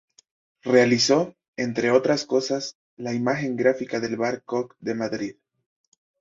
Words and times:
Realizó, 0.63 1.35
entre 1.57 1.91
otras, 1.91 2.25
la 2.97 3.13
imagen 3.13 3.55
gráfica 3.55 3.99
del 3.99 4.17
Bar 4.17 4.41
Cock 4.43 4.75
de 4.79 4.95
Madrid. 4.95 5.35